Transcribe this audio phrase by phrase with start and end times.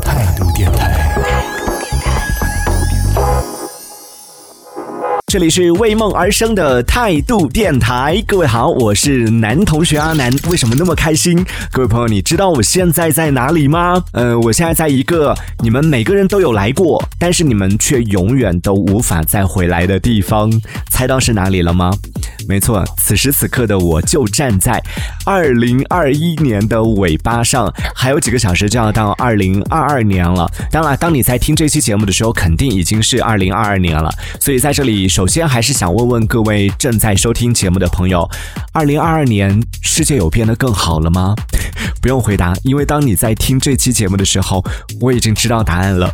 [0.00, 1.10] 态度电台。
[5.26, 10.32] 这里是为梦而生的态度电台，各位好，我是男同学阿南。
[10.48, 11.44] 为什么那么开心？
[11.72, 14.00] 各位朋友，你知道我现在在哪里吗？
[14.12, 20.48] 呃，我现在在一个你们每个人都有来过，但是你们却永远都无法再回来的地方。
[20.90, 21.92] 猜到是哪里了吗？
[22.48, 24.82] 没错，此时此刻的我就站在
[25.24, 30.50] 二零二一年的尾巴上，还有几个小时就要到二零二二年了。
[30.70, 34.10] 当然，当你在听这期节目的时候，肯定已经是二零二二年了。
[34.40, 35.00] 所以在这里。
[35.10, 38.28] 首先，还是想问问各位正在收听节目的朋友：，
[38.72, 41.34] 二零二二年世界有变得更好了吗？
[42.00, 44.64] 不用回答，因为当你在听这期节目的时候，
[45.00, 46.12] 我已经知道答案了。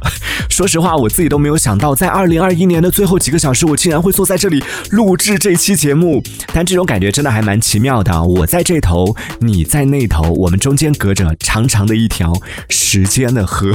[0.56, 6.22] 说实话，我自己都没有想到，在二零二一年的最后几个小时，我竟然会坐在这里录制这期节目。
[6.54, 8.22] 但这种感觉真的还蛮奇妙的。
[8.24, 12.32] 我在这头，你在那头，我们中间隔着长长的一条
[12.70, 13.70] 时间的河。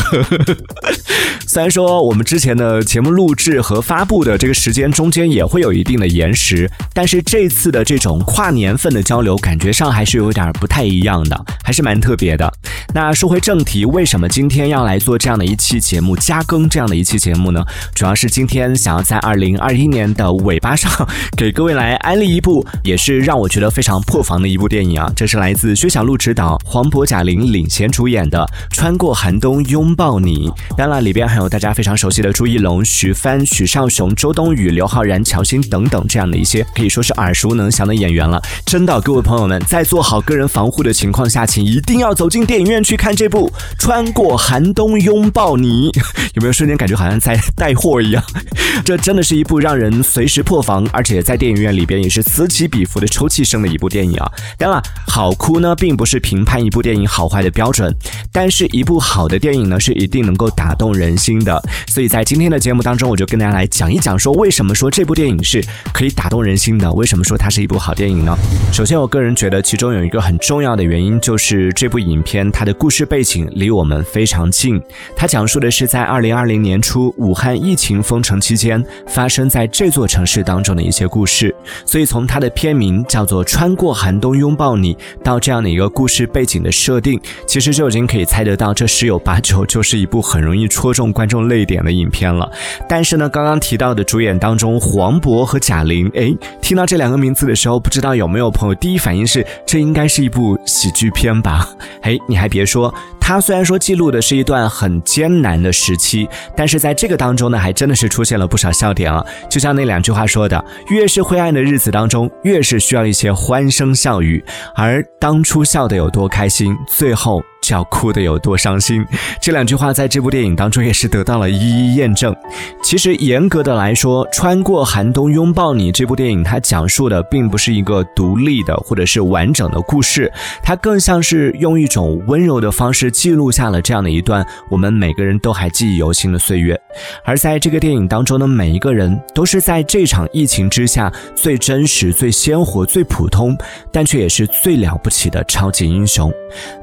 [1.45, 12.51] 虽然说我们之前的节目录制和发布的这个时间中间也会有一定的延时，但是这次的这种跨年份的交流，感觉上还是有点不太一样的，还是蛮特别的。
[12.95, 17.63] 那说回正题，为什么今天要来做这样的一期节目，加更这样的一期节目呢？
[17.93, 20.89] 主要是今天想要在二零二一年的尾巴上，
[21.37, 25.11] 给各位来安利一部，也是让我觉得非常破防的一部电影啊！
[25.15, 30.49] 这是来自薛晓路执导，黄渤、贾玲领衔主演的《穿过寒冬拥抱你》。
[30.75, 31.51] 当然，里边还有。
[31.51, 38.41] 大家非常熟悉的朱一龙、徐帆、许绍雄、周冬雨、刘昊然、乔欣等等这样的一些可以说是耳熟能详的演员了。
[38.65, 45.89] 真的，各位朋友们，在做好个人防护的情况下，请一定要走进电影院去看这部《穿过寒冬拥抱你》。
[46.35, 48.23] 有没有瞬间感觉好像在带货一样？
[48.85, 54.31] 这真的是一部让人随时破防，而且在电影院里边也是此起彼伏的抽泣声的一部电影啊！
[54.59, 57.91] 当然，好哭呢并不是评判一部电影好坏的标准，
[58.31, 61.43] 但是一部好的电影呢是一定能够打动人心。
[61.43, 68.37] 的，所以在今天的节目当中，我就跟大家来讲一讲，说为什么说这部电影是可以打动人心的，为什么说它是一部好电影呢？
[68.71, 74.79] 首先，我个人觉得其中有一个很重要的原因，就是这部影片它的故事背景离我们非常近，
[75.15, 91.27] 它讲述的是在二零二零年初武汉疫情封城期间发生在这座城市当中的一些故事，所以从它的片名叫做《穿过寒冬拥抱你》到这样的一个故事背景的设定，其实就已经可以猜得到，这十有八九就是一部很容易戳中观。
[91.31, 92.51] 众泪点的影片了，
[92.89, 96.29] 但是呢，刚刚提到的主演当中，黄渤和贾玲，哎，
[96.61, 101.69] 听到这两个名字的时候，不知道有没有朋友第一反应是，这应该是一部喜剧片吧？
[102.03, 102.93] 哎，你还别说。
[103.21, 106.27] 他虽然说记录的是一段很艰难的时期，
[106.57, 109.23] 但是在这个当中呢，还真的是出现了不少笑点啊。
[109.49, 114.43] 就像那两句话说的：“越是灰暗的日子当中，越是需要一些欢声笑语。”
[114.75, 119.05] 而当初笑得有多开心，最后就要哭得有多伤心。
[119.39, 122.35] 这两句话在这部电影当中也是得到了一一验证。
[122.83, 130.31] 其实严格的来说，《穿过寒冬拥抱你》这部电影，它讲述的并不是一个独立的或者是完整的故事，
[130.63, 133.11] 它更像是用一种温柔的方式。
[133.11, 136.79] 记录下了这样的一段我们每个人都还记忆犹新的岁月，
[137.23, 143.55] 而在这个电影当中的每一个人，都是在这场疫情之下最真实、最鲜活、最普通，
[143.91, 146.31] 但却也是最了不起的超级英雄。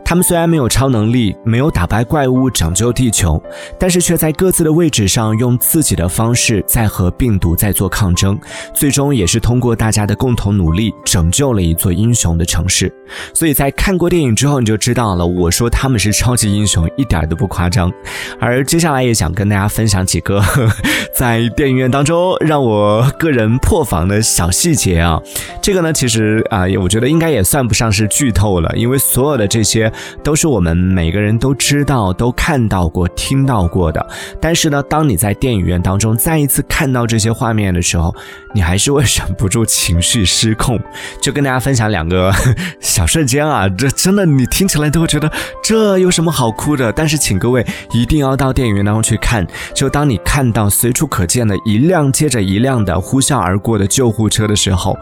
[0.08, 3.38] 他们虽然没有超能力，没有打败怪物拯救地球，
[3.78, 8.38] 但是却在各自的位置上用自己的方式在和病毒在做抗争，
[8.72, 12.91] 最终也是通过大家的共同努力拯救了一座英雄的城市。
[13.34, 17.92] 所以在看过电影之后，你就知道了，我说他们是超级英雄一点都不夸张。
[18.41, 20.42] 而接下来也想跟大家分享几个
[21.14, 25.20] 在电影院当中让我个人破防的小细节啊，
[25.60, 29.92] 这个呢，其实啊，我觉得应该也算不上是剧透了，因为所有的这些。
[30.22, 34.06] 都是我们每个人都知道、都看到过、听到过的。
[34.41, 38.14] 但是呢，当你在电影院当中再一次看到这些画面的时候，
[38.54, 40.78] 你还是会忍不住情绪失控。
[41.20, 42.32] 就跟大家分享两个
[42.81, 45.31] 小瞬间啊，这真的你听起来都会觉得
[45.62, 46.92] 这有什么好哭的？
[46.92, 49.47] 但是请各位一定要到电影院当中去看。
[49.74, 54.97] 就当你看到随处可见的一辆接着一辆的呼啸而过的救护车的时候。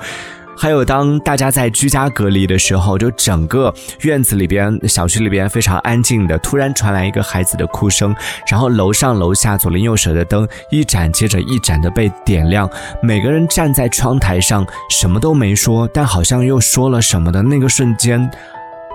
[0.59, 8.15] 还有，当大家在居家隔离的时候，就整个院子里边、小区里边非常安静的，突然传来一个孩子的哭声，
[8.51, 12.69] 然后楼上楼下左邻右舍的灯一盏接着一盏的被点亮，
[13.03, 18.31] 每个人站在窗台上什么都没说，但好像又说了什么的那个瞬间。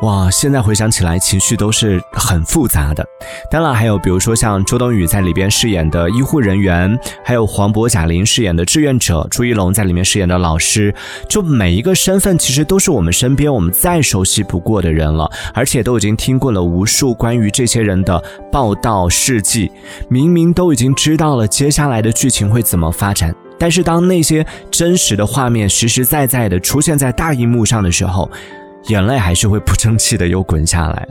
[0.02, 3.06] 哇，现在回想起来，情绪都是很复杂的。
[3.52, 10.92] 当然，还有比如说像周冬雨在里边饰演的医护人员，还有黄渤、贾玲饰演的志愿者，朱一龙在里面饰演的老师，
[11.30, 18.20] 就每一个身份其实都是我们身边我们再熟悉不过的人了，而且都已经听过了无数关于这些人的
[18.52, 19.72] 报道事迹，
[20.10, 23.32] 明明都已经知道了接下来的剧情会怎么发展。
[23.60, 28.28] 但是当那些真实的画面实实在在的出现在大荧幕上的时候，
[28.88, 31.08] 眼泪还是会不争气的又滚下来。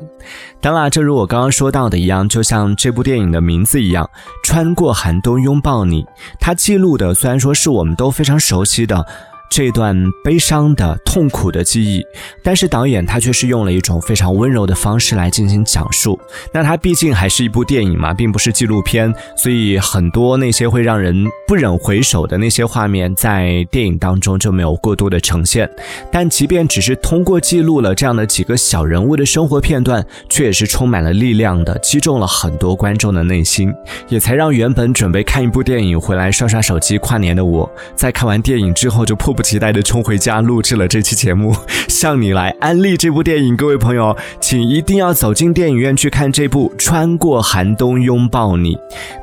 [0.61, 4.05] 当然，正如我刚刚说到的一样，就像这部电影的名字一样，
[4.47, 6.03] 《穿过寒冬拥抱你》，
[6.39, 9.07] 它记录的虽然说是我们都非常熟悉的。
[9.51, 12.01] 这段悲伤的、痛苦的记忆，
[12.41, 16.17] 但是导演他却是用了一种非常温柔的方式来进行讲述。
[16.53, 25.69] 那它毕竟还是一部电影嘛，并不是纪录片，所以很多那些会让人不忍回首的那些画面，在电影当中就没有过多的呈现。
[26.13, 33.75] 但即便只是通过记录了这样的几个小人物的生活片段，却也是充满了力量的，击中了很多观众的内心，
[34.09, 39.40] 也才让原本准备看一部电影回来刷刷手机跨年的我，在看完电影之后就迫不。
[39.41, 41.57] 不期待的冲回家录制了这期节目，
[41.89, 43.57] 向你来安利这部电影。
[43.57, 48.77] 各位朋友，请一定要走进电影院去看这部《穿过寒冬拥抱你》。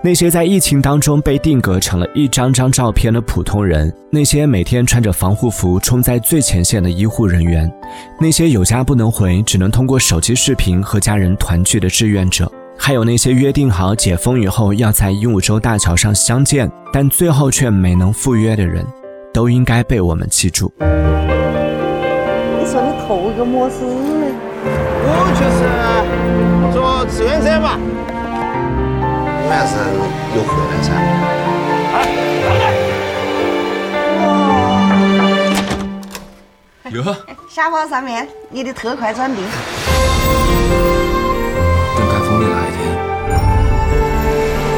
[0.03, 7.71] 那些在疫情当中被定格成了一张张照片的普通人，那些每天穿着防护服冲在最前线的医护人员，
[8.19, 18.83] 那些有家不能回，只能通过手机视频和家人团聚的志愿者，还有那些约定好解封以后要在鹦鹉洲大桥上相见，但最后却没能赴约的人。
[19.37, 20.73] 都应该被我们记住。
[20.79, 20.85] 你
[22.65, 24.25] 说你图个么事呢？
[25.05, 25.61] 我就是
[26.73, 27.77] 做志愿者嘛。
[29.39, 29.77] 你们还是
[30.33, 30.89] 又回来噻。
[36.89, 36.97] 哟，
[37.47, 39.39] 下包上面你的特快转递。
[41.95, 42.79] 等开封的那一天，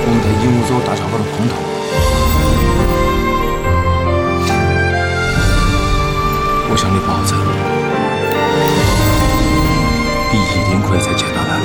[0.04, 1.79] 我们在鹦鹉洲大桥高头碰头。
[6.80, 7.38] 我向你保证，
[10.32, 11.62] 你一定可以再见到他的。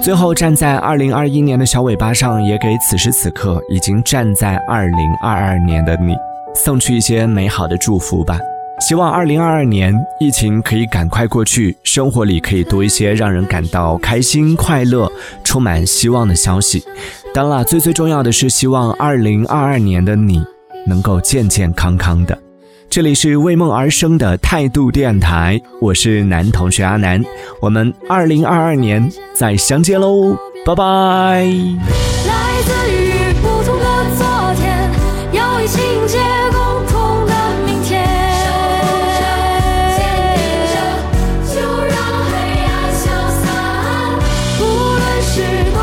[0.00, 6.14] 最后，站在二零二一年的小尾巴上，也给此时此刻已经站在二零二二年的你，
[6.54, 8.38] 送去一些美好的祝福吧。
[8.82, 15.10] 希望二零二二年疫情可以赶快过去，生活里可以多一些让人感到开心、快乐、
[15.44, 16.82] 充满希望的消息。
[17.32, 20.44] 当然，最最重要的是，希望二零二二年的你
[20.84, 22.36] 能够健健康康的。
[22.90, 27.22] 这里是为梦而生的态度电台，我是男同学阿南，
[27.60, 30.36] 我们二零二二年再相见喽，
[30.66, 30.84] 拜拜。
[31.44, 34.90] 来自于不同的昨天，
[35.30, 36.41] 有一情节。
[45.34, 45.40] 时
[45.72, 45.81] 光